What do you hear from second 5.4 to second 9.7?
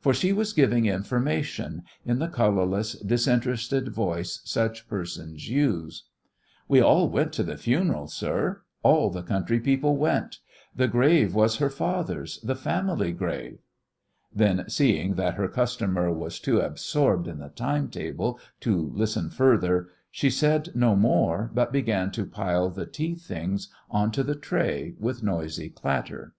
use: "We all went to the funeral, sir, all the country